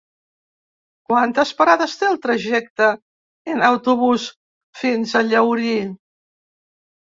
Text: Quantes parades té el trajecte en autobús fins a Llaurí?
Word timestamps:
Quantes 1.09 1.51
parades 1.59 1.93
té 1.99 2.07
el 2.07 2.17
trajecte 2.23 2.87
en 3.57 3.61
autobús 3.69 4.25
fins 4.81 5.15
a 5.21 5.23
Llaurí? 5.29 5.77